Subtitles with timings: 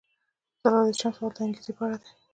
[0.61, 2.09] څلور دېرشم سوال د انګیزې په اړه دی.